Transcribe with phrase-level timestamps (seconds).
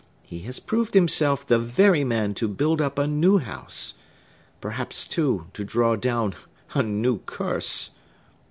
[0.23, 3.93] He has proved himself the very man to build up a new house!
[4.59, 6.33] Perhaps, too, to draw down
[6.73, 7.91] a new curse!"